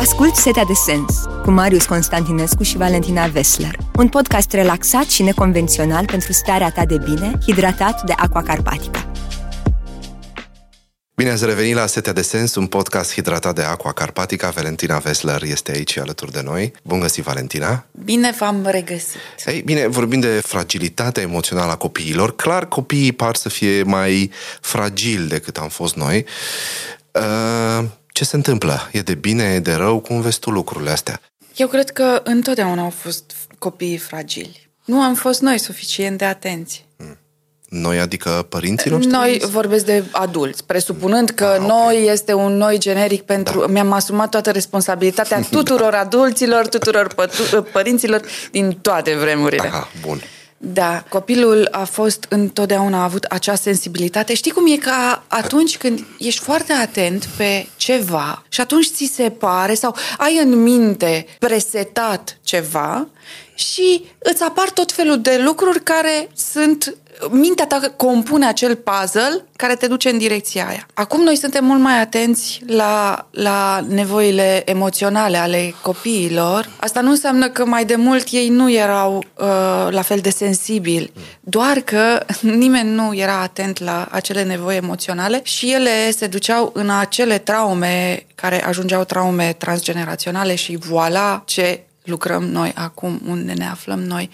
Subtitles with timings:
[0.00, 6.04] Ascult Setea de Sens cu Marius Constantinescu și Valentina Vesler, un podcast relaxat și neconvențional
[6.04, 9.10] pentru starea ta de bine, hidratat de Aqua Carpatica.
[11.14, 14.48] Bine ați revenit la Setea de Sens, un podcast hidratat de Aqua Carpatica.
[14.48, 16.72] Valentina Vesler este aici alături de noi.
[16.82, 17.86] Bun găsit, Valentina!
[18.04, 19.20] Bine v-am regăsit!
[19.46, 22.36] Ei, bine, vorbim de fragilitatea emoțională a copiilor.
[22.36, 24.30] Clar, copiii par să fie mai
[24.60, 26.24] fragili decât am fost noi.
[27.12, 28.88] Uh, ce se întâmplă?
[28.92, 29.98] E de bine, e de rău?
[30.00, 31.20] Cum vezi tu lucrurile astea?
[31.56, 34.70] Eu cred că întotdeauna au fost copiii fragili.
[34.84, 36.88] Nu am fost noi suficient de atenți.
[37.70, 39.10] Noi, adică părinții noștri?
[39.10, 41.66] Noi vorbesc de adulți, presupunând că ah, okay.
[41.66, 43.60] noi este un noi generic pentru...
[43.60, 43.66] Da.
[43.66, 49.66] Mi-am asumat toată responsabilitatea tuturor adulților, tuturor pă- părinților din toate vremurile.
[49.66, 50.20] Aha, bun.
[50.62, 54.34] Da, copilul a fost întotdeauna a avut acea sensibilitate.
[54.34, 59.30] Știi cum e ca atunci când ești foarte atent pe ceva și atunci ți se
[59.30, 63.08] pare sau ai în minte presetat ceva
[63.60, 66.94] și îți apar tot felul de lucruri care sunt
[67.30, 70.86] mintea ta compune acel puzzle care te duce în direcția aia.
[70.94, 76.68] Acum noi suntem mult mai atenți la, la nevoile emoționale ale copiilor.
[76.76, 79.46] Asta nu înseamnă că mai de mult ei nu erau uh,
[79.90, 85.72] la fel de sensibili, doar că nimeni nu era atent la acele nevoi emoționale și
[85.72, 92.72] ele se duceau în acele traume care ajungeau traume transgeneraționale și voilà ce lucrăm noi
[92.74, 94.30] acum, unde ne aflăm noi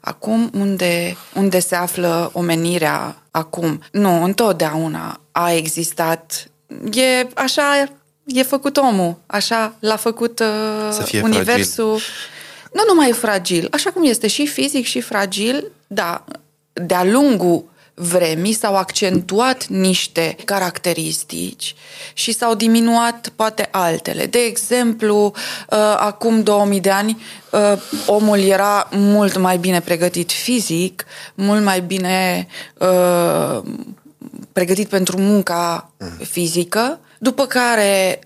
[0.00, 3.82] acum, unde, unde se află omenirea acum.
[3.92, 6.50] Nu, întotdeauna a existat.
[6.92, 7.88] E așa,
[8.24, 11.98] e făcut omul, așa l-a făcut uh, universul.
[11.98, 12.12] Fragil.
[12.72, 16.24] Nu numai fragil, așa cum este și fizic și fragil, da,
[16.72, 17.64] de-a lungul
[18.00, 21.74] vremii s-au accentuat niște caracteristici
[22.12, 24.26] și s-au diminuat poate altele.
[24.26, 27.72] De exemplu, uh, acum 2000 de ani, uh,
[28.06, 32.46] omul era mult mai bine pregătit fizic, mult mai bine
[32.78, 33.62] uh,
[34.52, 35.90] pregătit pentru munca
[36.22, 38.18] fizică, după care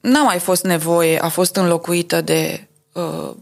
[0.00, 2.64] n-a mai fost nevoie, a fost înlocuită de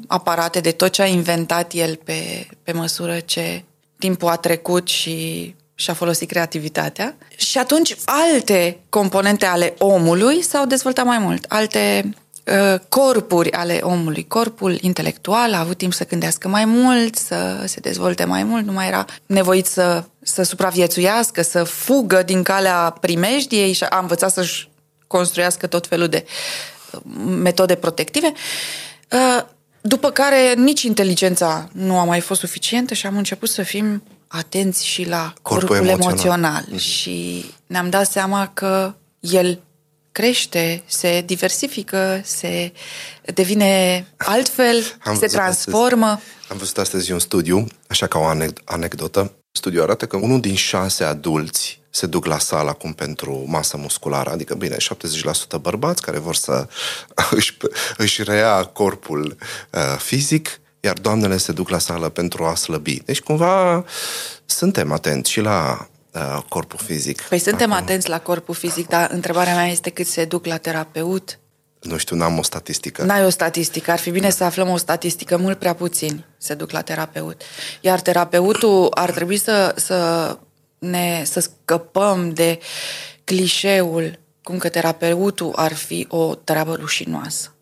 [0.07, 3.65] aparate, de tot ce a inventat el pe, pe măsură ce
[3.99, 11.05] timpul a trecut și și-a folosit creativitatea și atunci alte componente ale omului s-au dezvoltat
[11.05, 12.11] mai mult, alte
[12.44, 14.27] uh, corpuri ale omului.
[14.27, 18.72] Corpul intelectual a avut timp să gândească mai mult, să se dezvolte mai mult, nu
[18.72, 24.71] mai era nevoit să, să supraviețuiască, să fugă din calea primejdiei și a învățat să-și
[25.06, 26.25] construiască tot felul de
[26.93, 28.33] uh, metode protective.
[29.11, 29.44] Uh,
[29.81, 34.87] după care nici inteligența nu a mai fost suficientă și am început să fim atenți
[34.87, 36.65] și la corpul, corpul emoțional, emoțional.
[36.72, 36.81] Mm-hmm.
[36.81, 39.62] și ne-am dat seama că el
[40.12, 42.72] crește, se diversifică, se
[43.34, 46.06] devine altfel, am se transformă.
[46.06, 48.25] Astăzi, am văzut astăzi un studiu, așa ca o
[48.65, 49.33] anecdotă.
[49.53, 54.31] Studiul arată că unul din șase adulți se duc la sală acum pentru masă musculară,
[54.31, 54.77] adică bine,
[55.56, 56.69] 70% bărbați care vor să
[57.31, 57.56] își,
[57.97, 59.37] își rea corpul
[59.72, 63.03] uh, fizic, iar doamnele se duc la sală pentru a slăbi.
[63.05, 63.84] Deci, cumva,
[64.47, 67.22] suntem atenți și la uh, corpul fizic.
[67.22, 67.84] Păi suntem Acum.
[67.84, 71.38] atenți la corpul fizic, dar întrebarea mea este cât se duc la terapeut?
[71.81, 73.03] Nu știu, n-am o statistică.
[73.03, 73.91] N-ai o statistică.
[73.91, 75.37] Ar fi bine să aflăm o statistică.
[75.37, 77.43] Mult prea puțini se duc la terapeut.
[77.81, 80.38] Iar terapeutul ar trebui să, să,
[80.78, 82.59] ne, să scăpăm de
[83.25, 87.53] clișeul cum că terapeutul ar fi o treabă rușinoasă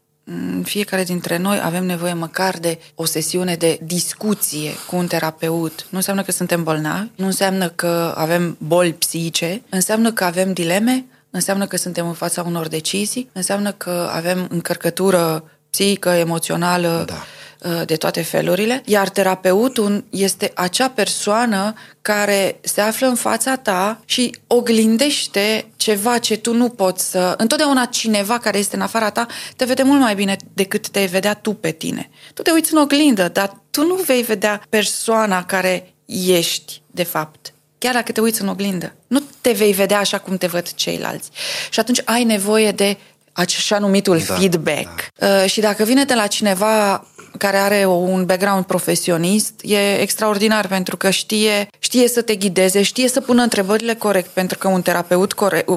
[0.62, 5.86] fiecare dintre noi avem nevoie măcar de o sesiune de discuție cu un terapeut.
[5.90, 11.04] Nu înseamnă că suntem bolnavi, nu înseamnă că avem boli psihice, înseamnă că avem dileme,
[11.30, 17.35] înseamnă că suntem în fața unor decizii, înseamnă că avem încărcătură psihică, emoțională, da Uh,
[17.84, 24.36] de toate felurile, iar terapeutul este acea persoană care se află în fața ta și
[24.46, 27.34] oglindește ceva ce tu nu poți să...
[27.36, 31.34] Întotdeauna cineva care este în afara ta te vede mult mai bine decât te vedea
[31.34, 32.10] tu pe tine.
[32.34, 37.50] Tu te uiți în oglindă, dar tu nu vei vedea persoana care ești, de fapt
[37.78, 38.94] chiar dacă te uiți în oglindă.
[39.06, 41.30] Nu te vei vedea așa cum te văd ceilalți.
[41.70, 42.96] Și atunci ai nevoie de
[43.32, 45.08] așa numitul da, feedback.
[45.18, 45.26] Da.
[45.26, 47.06] Uh, și dacă vine de la cineva
[47.36, 53.08] care are un background profesionist e extraordinar pentru că știe, știe să te ghideze, știe
[53.08, 55.70] să pună întrebările corect, pentru că un terapeut corect,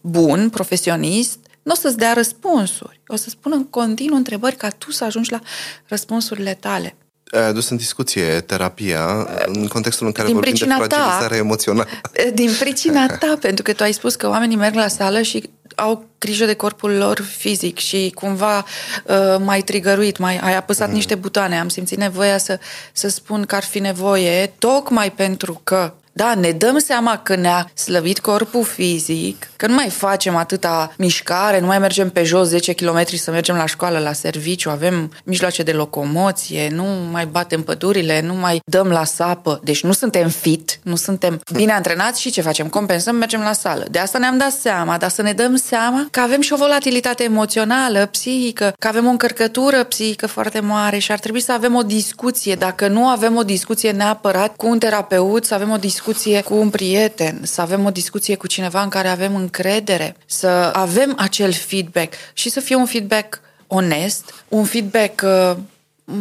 [0.00, 3.00] bun, profesionist, nu o să-ți dea răspunsuri.
[3.06, 5.40] O să spună în continuu întrebări ca tu să ajungi la
[5.86, 6.96] răspunsurile tale.
[7.38, 10.96] Ai adus în discuție terapia în contextul în care Din vorbim de pricina ta.
[10.96, 11.88] fragilizare emoțională.
[12.34, 16.04] Din pricina ta, pentru că tu ai spus că oamenii merg la sală și au
[16.18, 20.94] grijă de corpul lor fizic și cumva uh, mai trigăruit, mai ai apăsat mm.
[20.94, 21.58] niște butoane.
[21.58, 22.58] Am simțit nevoia să,
[22.92, 27.70] să spun că ar fi nevoie, tocmai pentru că da, ne dăm seama că ne-a
[27.74, 32.72] slăbit corpul fizic, că nu mai facem atâta mișcare, nu mai mergem pe jos 10
[32.72, 38.20] km să mergem la școală, la serviciu, avem mijloace de locomoție, nu mai batem pădurile,
[38.20, 39.60] nu mai dăm la sapă.
[39.64, 42.68] Deci nu suntem fit, nu suntem bine antrenați și ce facem?
[42.68, 43.84] Compensăm, mergem la sală.
[43.90, 47.22] De asta ne-am dat seama, dar să ne dăm seama că avem și o volatilitate
[47.22, 51.82] emoțională, psihică, că avem o încărcătură psihică foarte mare și ar trebui să avem o
[51.82, 52.54] discuție.
[52.54, 56.54] Dacă nu avem o discuție neapărat cu un terapeut, să avem o discuție discuție cu
[56.54, 61.52] un prieten, să avem o discuție cu cineva în care avem încredere, să avem acel
[61.52, 65.56] feedback și să fie un feedback onest, un feedback uh,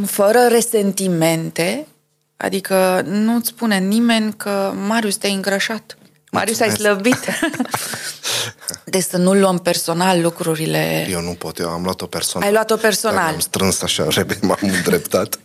[0.05, 1.87] fără resentimente,
[2.37, 5.97] adică nu-ți spune nimeni că Marius te-ai îngrășat.
[6.31, 7.19] Marius, ai slăbit.
[8.83, 11.07] deci să nu luăm personal lucrurile.
[11.09, 12.47] Eu nu pot, eu am luat-o personal.
[12.47, 13.33] Ai luat-o personal.
[13.33, 15.39] Am strâns așa, repede, m-am îndreptat.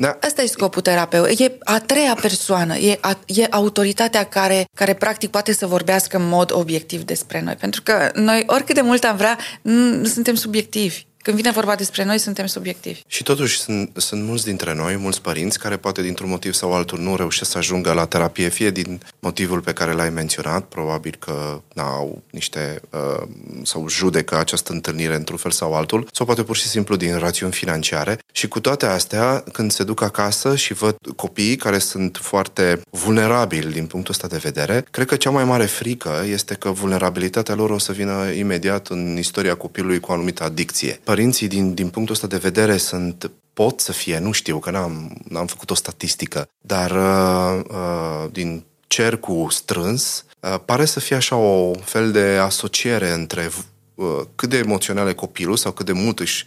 [0.00, 0.18] Da.
[0.20, 1.40] Asta e scopul terapeut.
[1.40, 6.28] E a treia persoană, e, a, e autoritatea care, care practic poate să vorbească în
[6.28, 7.54] mod obiectiv despre noi.
[7.54, 11.06] Pentru că noi, oricât de mult am vrea, nu suntem subiectivi.
[11.22, 13.02] Când vine vorba despre noi, suntem subiectivi.
[13.06, 16.98] Și totuși sunt, sunt mulți dintre noi, mulți părinți, care poate dintr-un motiv sau altul
[16.98, 21.60] nu reușesc să ajungă la terapie, fie din motivul pe care l-ai menționat, probabil că
[21.76, 23.26] au niște uh,
[23.62, 27.52] sau judecă această întâlnire într-un fel sau altul, sau poate pur și simplu din rațiuni
[27.52, 28.18] financiare.
[28.32, 33.72] Și cu toate astea, când se duc acasă și văd copiii care sunt foarte vulnerabili
[33.72, 37.70] din punctul ăsta de vedere, cred că cea mai mare frică este că vulnerabilitatea lor
[37.70, 42.14] o să vină imediat în istoria copilului cu o anumită adicție părinții, din, din punctul
[42.14, 46.48] ăsta de vedere, sunt pot să fie, nu știu, că n-am, n-am făcut o statistică,
[46.60, 53.10] dar uh, uh, din cercul strâns, uh, pare să fie așa o fel de asociere
[53.10, 53.50] între
[53.94, 56.44] uh, cât de emoțional e copilul sau cât de mult își,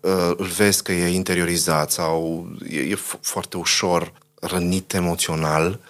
[0.00, 5.80] uh, îl vezi că e interiorizat sau e, e foarte ușor rănit emoțional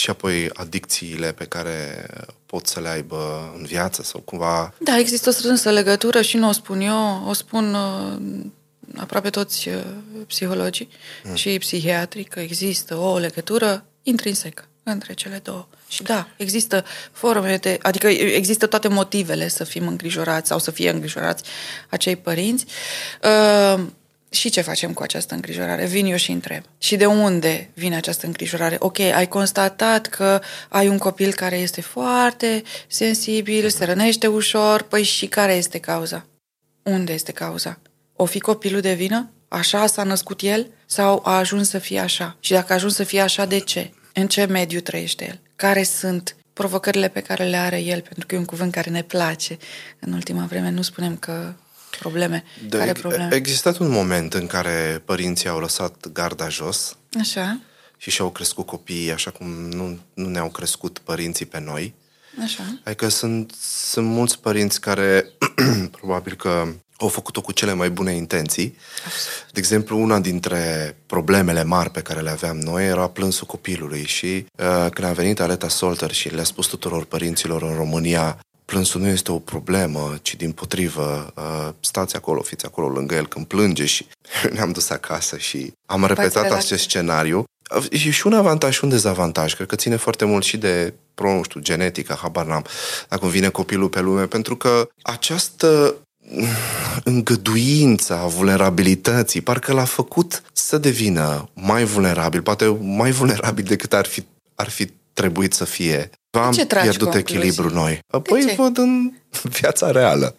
[0.00, 2.06] și apoi adicțiile pe care
[2.46, 4.74] pot să le aibă în viață sau cumva...
[4.78, 8.20] Da, există o strânsă legătură și nu o spun eu, o spun uh,
[8.96, 9.82] aproape toți uh,
[10.26, 10.88] psihologii
[11.24, 11.34] mm.
[11.34, 15.66] și psihiatrii că există o legătură intrinsecă între cele două.
[15.88, 17.78] Și da, există forme de...
[17.82, 21.42] Adică există toate motivele să fim îngrijorați sau să fie îngrijorați
[21.88, 22.64] acei părinți.
[24.30, 25.86] Uh, și ce facem cu această îngrijorare?
[25.86, 26.62] Vin eu și întreb.
[26.78, 28.76] Și de unde vine această îngrijorare?
[28.78, 35.02] Ok, ai constatat că ai un copil care este foarte sensibil, se rănește ușor, păi
[35.02, 36.26] și care este cauza?
[36.82, 37.78] Unde este cauza?
[38.16, 39.30] O fi copilul de vină?
[39.48, 40.66] Așa s-a născut el?
[40.86, 42.36] Sau a ajuns să fie așa?
[42.40, 43.90] Și dacă a ajuns să fie așa, de ce?
[44.14, 45.40] În ce mediu trăiește el?
[45.56, 48.00] Care sunt provocările pe care le are el?
[48.00, 49.56] Pentru că e un cuvânt care ne place.
[50.00, 51.52] În ultima vreme nu spunem că
[51.98, 52.44] probleme.
[52.68, 53.28] De, Care probleme?
[53.32, 57.60] A existat un moment în care părinții au lăsat garda jos Așa.
[57.96, 61.94] și și-au crescut copiii așa cum nu, nu ne-au crescut părinții pe noi.
[62.42, 62.80] Așa.
[62.84, 63.54] Adică sunt,
[63.90, 65.24] sunt mulți părinți care
[65.98, 66.68] probabil că
[67.00, 68.76] au făcut-o cu cele mai bune intenții.
[69.04, 69.52] Absolut.
[69.52, 74.26] De exemplu, una dintre problemele mari pe care le aveam noi era plânsul copilului și
[74.26, 78.38] uh, când a venit Aleta Solter și le-a spus tuturor părinților în România
[78.70, 83.26] plânsul nu este o problemă, ci din potrivă, uh, stați acolo, fiți acolo lângă el
[83.26, 84.06] când plânge și
[84.54, 87.44] ne-am dus acasă și am repetat acest scenariu.
[87.90, 89.54] E și un avantaj și un dezavantaj.
[89.54, 92.64] Cred că ține foarte mult și de, pro, nu știu, genetică, habar n-am,
[93.08, 95.94] dacă vine copilul pe lume, pentru că această
[97.04, 104.24] îngăduința vulnerabilității, parcă l-a făcut să devină mai vulnerabil, poate mai vulnerabil decât ar fi,
[104.54, 106.10] ar fi trebuit să fie.
[106.30, 107.98] Am pierdut echilibru noi.
[108.12, 109.12] Apoi văd în
[109.60, 110.36] viața reală.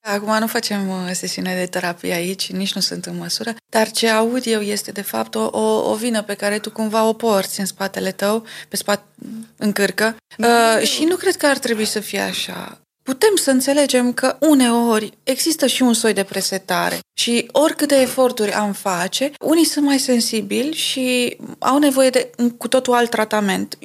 [0.00, 4.08] Acum nu facem uh, sesiune de terapie aici, nici nu sunt în măsură, dar ce
[4.08, 7.60] aud eu este de fapt o, o, o vină pe care tu cumva o porți
[7.60, 9.02] în spatele tău, pe spate,
[9.56, 12.80] în cârcă, uh, și nu cred că ar trebui să fie așa.
[13.02, 18.72] Putem să înțelegem că uneori există și un soi de presetare și oricâte eforturi am
[18.72, 23.78] face, unii sunt mai sensibili și au nevoie de cu totul alt tratament.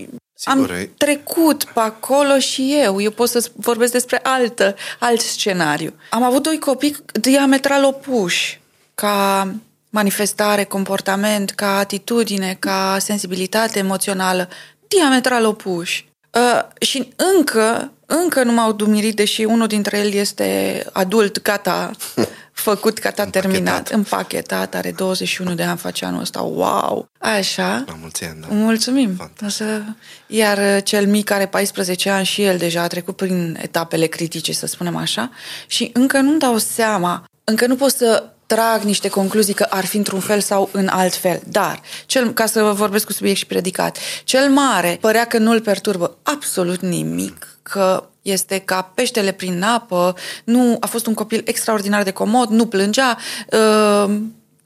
[0.50, 3.02] Sigur, am trecut pe acolo și eu.
[3.02, 5.94] Eu pot să vorbesc despre altă, alt scenariu.
[6.10, 8.62] Am avut doi copii diametral opuși
[8.96, 9.48] ca
[9.90, 14.50] manifestare, comportament, ca atitudine, ca sensibilitate emoțională,
[14.88, 16.08] diametral opuși.
[16.32, 21.92] Uh, și încă, încă nu m-au dumirit, deși unul dintre el este adult, gata,
[22.64, 23.52] făcut, gata, Împachetat.
[23.52, 27.08] terminat, împachetat, are 21 de ani, face anul ăsta, wow!
[27.20, 27.84] Așa.
[27.88, 28.48] La mulți ani, da.
[28.50, 29.16] Mulțumim.
[29.16, 29.48] Fantastic.
[29.48, 29.82] O să...
[30.28, 34.54] Iar uh, cel mic are 14 ani și el deja a trecut prin etapele critice,
[34.54, 35.30] să spunem așa,
[35.68, 39.98] și încă nu-mi dau seama, încă nu pot să trag niște concluzii că ar fi
[39.98, 41.42] într-un fel sau în alt fel.
[41.48, 46.18] Dar, cel, ca să vorbesc cu subiect și predicat, cel mare părea că nu-l perturbă
[46.24, 52.12] absolut nimic, că este ca peștele prin apă, nu a fost un copil extraordinar de
[52.12, 53.18] comod, nu plângea,
[53.52, 54.16] uh,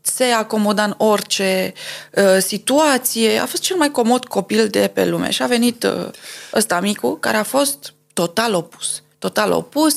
[0.01, 1.73] se acomoda în orice
[2.15, 3.37] uh, situație.
[3.37, 6.09] A fost cel mai comod copil de pe lume și a venit uh,
[6.53, 9.01] ăsta micu, care a fost total opus.
[9.19, 9.95] Total opus.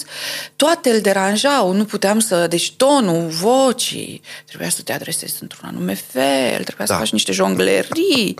[0.56, 2.46] Toate îl deranjau, nu puteam să...
[2.46, 6.84] Deci tonul, vocii, trebuia să te adresezi într-un anume fel, trebuia da.
[6.86, 6.98] să Da.
[6.98, 8.34] faci niște jonglerii,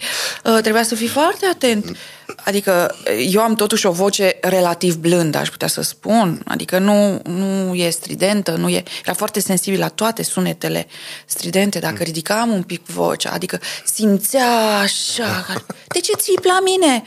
[0.45, 1.97] uh, trebuia să fii foarte atent.
[2.45, 2.97] Adică
[3.31, 6.43] eu am totuși o voce relativ blândă, aș putea să spun.
[6.47, 8.83] Adică nu, nu e stridentă, nu e...
[9.05, 10.87] Era foarte sensibil la toate sunetele
[11.27, 15.45] stridente, dacă ridicam un pic vocea, adică simțea așa...
[15.47, 17.03] ca- De ce ții la mine?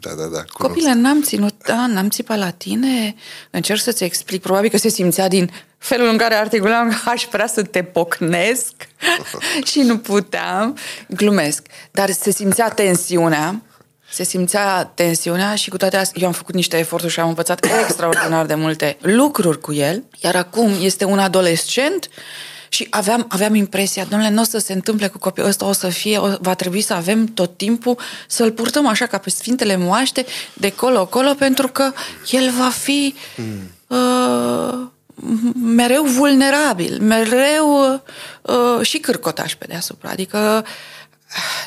[0.00, 0.26] Da, da, da.
[0.26, 0.46] cunosc.
[0.52, 2.74] Copile, n-am ținut, da, n-am țipat la tine.
[3.50, 4.42] Încerc să-ți explic.
[4.42, 8.72] Probabil că se simțea din felul în care articulam că aș vrea să te pocnesc
[9.70, 10.76] și nu puteam.
[11.08, 11.66] Glumesc.
[11.90, 13.62] Dar se simțea tensiunea.
[14.10, 17.64] Se simțea tensiunea și cu toate astea eu am făcut niște eforturi și am învățat
[17.84, 20.04] extraordinar de multe lucruri cu el.
[20.22, 22.08] Iar acum este un adolescent
[22.68, 25.88] și aveam, aveam impresia, domnule, nu o să se întâmple cu copilul ăsta, o să
[25.88, 30.26] fie, o, va trebui să avem tot timpul să-l purtăm așa ca pe Sfintele Moaște,
[30.54, 31.92] de colo-colo, pentru că
[32.30, 33.14] el va fi
[33.86, 34.86] uh,
[35.54, 38.02] mereu vulnerabil, mereu
[38.42, 40.10] uh, și cârcotaș pe deasupra.
[40.10, 40.64] Adică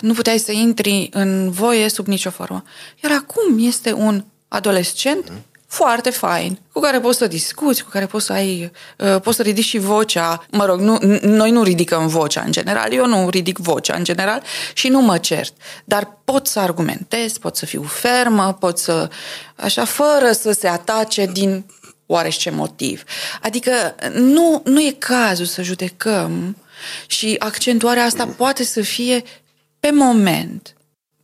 [0.01, 2.63] nu puteai să intri în voie sub nicio formă.
[3.03, 5.31] Iar acum este un adolescent
[5.69, 9.41] foarte fain, cu care poți să discuți, cu care poți să ai, uh, poți să
[9.41, 10.45] ridici și vocea.
[10.51, 14.03] Mă rog, nu, n- noi nu ridicăm vocea în general, eu nu ridic vocea în
[14.03, 15.53] general și nu mă cert.
[15.85, 19.09] Dar pot să argumentez, pot să fiu fermă, pot să,
[19.55, 21.65] așa, fără să se atace din
[22.05, 23.03] oarește motiv.
[23.41, 23.71] Adică
[24.13, 26.57] nu, nu e cazul să judecăm
[27.07, 29.23] și accentuarea asta poate să fie
[29.79, 30.73] pe moment.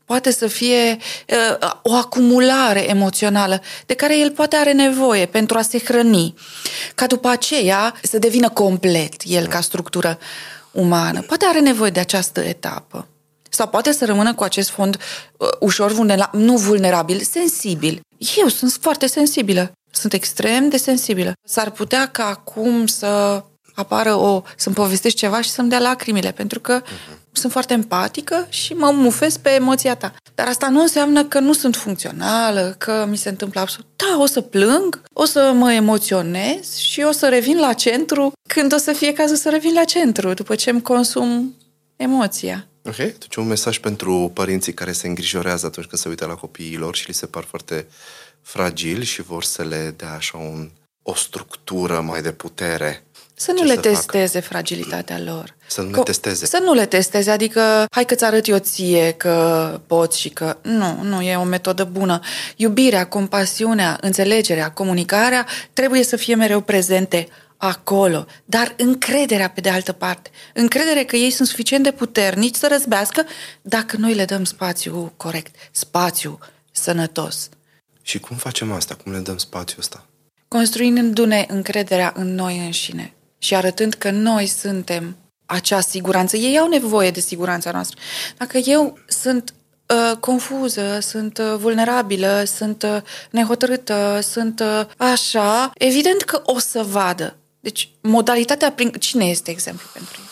[0.06, 0.98] Poate să fie
[1.28, 6.34] uh, o acumulare emoțională de care el poate are nevoie pentru a se hrăni,
[6.96, 10.20] ca după aceea să devină complet el ca structură
[10.72, 11.22] umană.
[11.22, 13.08] Poate are nevoie de această etapă.
[13.50, 14.98] Sau poate să rămână cu acest fond
[15.38, 18.00] uh, ușor vulnerabil, nu vulnerabil, sensibil.
[18.38, 19.72] Eu sunt foarte sensibilă.
[19.92, 21.34] Sunt extrem de sensibilă.
[21.44, 23.44] S-ar putea ca acum să
[23.76, 24.44] apară o...
[24.56, 27.32] să-mi povestești ceva și să-mi dea lacrimile, pentru că uh-huh.
[27.32, 30.14] sunt foarte empatică și mă mufez pe emoția ta.
[30.36, 33.88] Dar asta nu înseamnă că nu sunt funcțională, că mi se întâmplă absolut.
[33.96, 38.74] Da, o să plâng, o să mă emoționez și o să revin la centru când
[38.74, 41.56] o să fie cazul să revin la centru, după ce îmi consum
[41.96, 42.68] emoția.
[42.84, 46.78] Ok, deci un mesaj pentru părinții care se îngrijorează atunci când se uită la copiii
[46.78, 47.88] lor și li se par foarte
[48.42, 50.70] fragili și vor să le dea așa un,
[51.02, 53.04] o structură mai de putere.
[53.38, 53.90] Să nu Ce le să facă?
[53.90, 55.56] testeze fragilitatea lor.
[55.68, 56.46] Să nu le Co- testeze.
[56.46, 60.58] Să nu le testeze, adică hai că-ți arăt eu ție că poți și că...
[60.62, 62.20] Nu, nu e o metodă bună.
[62.56, 67.28] Iubirea, compasiunea, înțelegerea, comunicarea trebuie să fie mereu prezente
[67.58, 70.30] acolo, dar încrederea pe de altă parte.
[70.54, 73.26] Încredere că ei sunt suficient de puternici să răzbească
[73.62, 76.40] dacă noi le dăm spațiu corect, spațiu
[76.72, 77.50] sănătos.
[78.02, 78.96] Și cum facem asta?
[79.04, 80.06] Cum le dăm spațiul ăsta?
[80.48, 83.14] construindu-ne încrederea în noi înșine
[83.46, 86.38] și arătând că noi suntem acea siguranță.
[86.38, 88.00] Ei au nevoie de siguranța noastră.
[88.38, 89.54] Dacă eu sunt
[89.88, 92.98] uh, confuză, sunt uh, vulnerabilă, sunt uh,
[93.30, 97.38] nehotărâtă, sunt uh, așa, evident că o să vadă.
[97.60, 98.90] Deci, modalitatea prin...
[98.92, 100.24] Cine este exemplu pentru ei?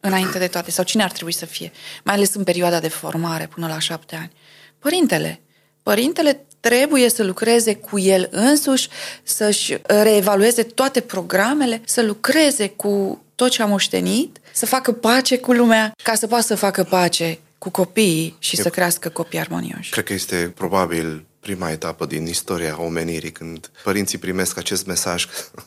[0.00, 0.70] Înainte de toate.
[0.70, 1.72] Sau cine ar trebui să fie?
[2.04, 4.32] Mai ales în perioada de formare, până la șapte ani.
[4.78, 5.40] Părintele.
[5.82, 8.88] Părintele trebuie să lucreze cu el însuși,
[9.22, 15.52] să-și reevalueze toate programele, să lucreze cu tot ce a moștenit, să facă pace cu
[15.52, 19.90] lumea, ca să poată să facă pace cu copiii și să crească copii armonioși.
[19.90, 25.32] Cred că este probabil prima etapă din istoria omenirii când părinții primesc acest mesaj că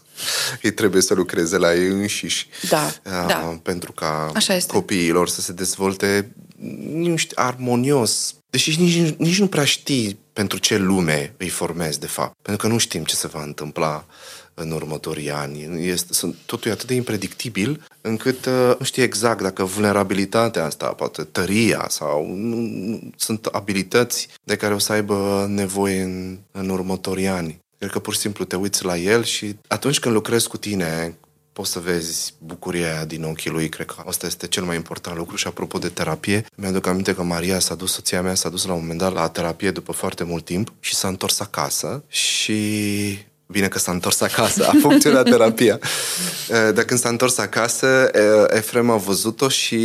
[0.62, 3.60] ei trebuie să lucreze la ei înșiși Da, uh, da.
[3.64, 4.74] pentru ca Așa este.
[4.74, 6.32] copiii lor să se dezvolte
[6.92, 8.36] nu știu, armonios.
[8.56, 12.36] Deși nici, nici nu prea știi pentru ce lume îi formezi, de fapt.
[12.42, 14.06] Pentru că nu știm ce se va întâmpla
[14.54, 15.88] în următorii ani.
[15.88, 20.88] Este, sunt, totul e atât de impredictibil încât uh, nu știi exact dacă vulnerabilitatea asta,
[20.88, 26.70] poate tăria sau nu, nu, sunt abilități de care o să aibă nevoie în, în
[26.70, 27.60] următorii ani.
[27.78, 31.18] Cred că pur și simplu te uiți la el și atunci când lucrezi cu tine
[31.56, 35.18] poți să vezi bucuria aia din ochii lui, cred că asta este cel mai important
[35.18, 35.36] lucru.
[35.36, 38.74] Și apropo de terapie, mi-aduc aminte că Maria s-a dus, soția mea s-a dus la
[38.74, 42.56] un moment dat la terapie după foarte mult timp și s-a întors acasă și
[43.48, 45.80] Bine că s-a întors acasă, a funcționat terapia.
[46.48, 48.12] Dar când s-a întors acasă,
[48.48, 49.78] Efrem a văzut-o și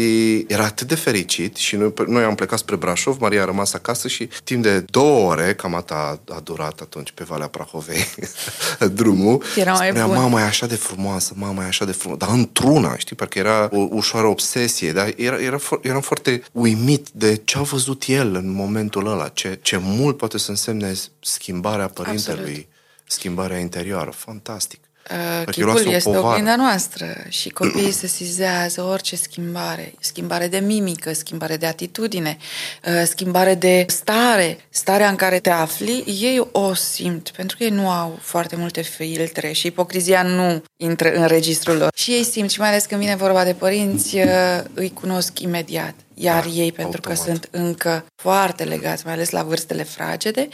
[0.48, 4.08] era atât de fericit și noi, noi am plecat spre Brașov, Maria a rămas acasă
[4.08, 8.06] și timp de două ore, cam atât a, a durat atunci pe Valea Prahovei
[8.92, 10.16] drumul, era mai spunea, bun.
[10.16, 13.68] mama e așa de frumoasă, mama e așa de frumoasă, dar într-una, știi, parcă era
[13.72, 18.52] o ușoară obsesie, dar era, era, eram foarte uimit de ce a văzut el în
[18.52, 22.38] momentul ăla, ce, ce mult poate să însemne schimbarea părintelui.
[22.40, 22.68] Absolut
[23.10, 24.10] schimbarea interioară.
[24.10, 24.80] Fantastic.
[25.10, 29.92] Uh, chipul este oglinda noastră și copiii se sizează orice schimbare.
[30.00, 32.36] Schimbare de mimică, schimbare de atitudine,
[32.86, 34.58] uh, schimbare de stare.
[34.68, 38.80] Starea în care te afli, ei o simt, pentru că ei nu au foarte multe
[38.80, 41.90] filtre și ipocrizia nu intră în registrul lor.
[41.94, 44.24] Și ei simt, și mai ales când vine vorba de părinți, uh,
[44.74, 45.94] îi cunosc imediat.
[46.14, 47.18] Iar da, ei, pentru automat.
[47.18, 50.48] că sunt încă foarte legați, mai ales la vârstele fragede,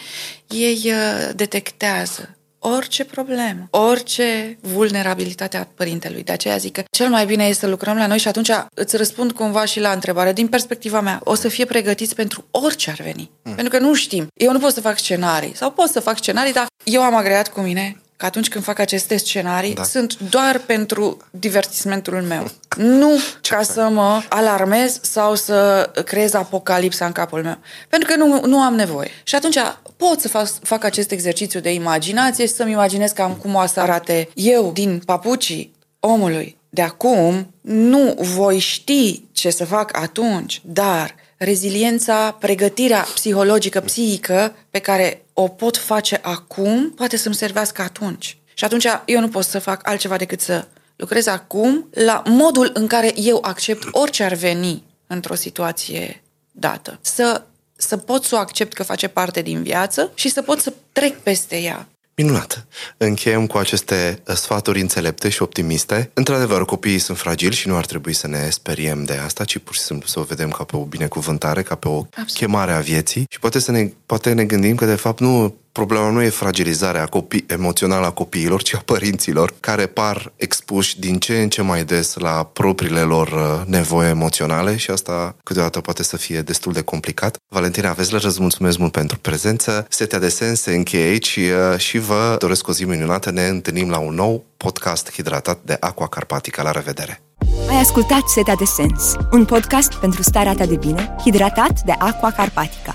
[0.49, 0.93] ei
[1.35, 2.36] detectează
[2.75, 6.23] orice problemă, orice vulnerabilitate a părintelui.
[6.23, 8.97] De aceea zic că cel mai bine este să lucrăm la noi și atunci îți
[8.97, 10.33] răspund cumva și la întrebare.
[10.33, 13.31] Din perspectiva mea, o să fie pregătiți pentru orice ar veni.
[13.43, 13.55] Mm.
[13.55, 14.27] Pentru că nu știm.
[14.35, 17.49] Eu nu pot să fac scenarii sau pot să fac scenarii, dar eu am agreat
[17.49, 19.83] cu mine că atunci când fac aceste scenarii da.
[19.83, 22.51] sunt doar pentru divertismentul meu.
[22.77, 27.59] Nu Ce ca să mă alarmez sau să creez apocalipsa în capul meu.
[27.89, 29.11] Pentru că nu, nu am nevoie.
[29.23, 29.57] Și atunci
[29.97, 33.81] pot să fac, fac acest exercițiu de imaginație și să-mi imaginez cam cum o să
[33.81, 37.55] arate eu din papucii omului de acum.
[37.61, 45.49] Nu voi ști ce să fac atunci, dar reziliența, pregătirea psihologică, psihică pe care o
[45.49, 48.39] pot face acum, poate să-mi servească atunci.
[48.55, 52.87] Și atunci eu nu pot să fac altceva decât să lucrez acum la modul în
[52.87, 56.23] care eu accept orice ar veni într-o situație
[56.53, 56.99] dată.
[57.01, 60.73] Să, să pot să o accept că face parte din viață și să pot să
[60.93, 61.89] trec peste ea.
[62.19, 62.67] Minunat!
[62.97, 66.11] Încheiem cu aceste uh, sfaturi înțelepte și optimiste.
[66.15, 69.75] Într-adevăr, copiii sunt fragili și nu ar trebui să ne speriem de asta, ci pur
[69.75, 72.33] și simplu să o vedem ca pe o binecuvântare, ca pe o Absolut.
[72.33, 76.11] chemare a vieții și poate să ne, poate ne gândim că de fapt nu problema
[76.11, 81.43] nu e fragilizarea copii, emoțională a copiilor, ci a părinților, care par expuși din ce
[81.43, 86.17] în ce mai des la propriile lor uh, nevoi emoționale și asta câteodată poate să
[86.17, 87.37] fie destul de complicat.
[87.49, 89.87] Valentina Vezler, îți mulțumesc mult pentru prezență.
[89.89, 93.31] Setea de sens se încheie aici și, uh, și vă doresc o zi minunată.
[93.31, 96.63] Ne întâlnim la un nou podcast hidratat de Aqua Carpatica.
[96.63, 97.21] La revedere!
[97.69, 102.31] Ai ascultat Setea de Sens, un podcast pentru starea ta de bine, hidratat de Aqua
[102.31, 102.95] Carpatica.